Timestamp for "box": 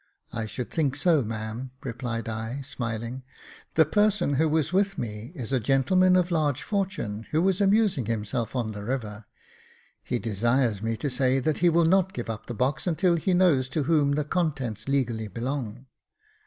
12.55-12.87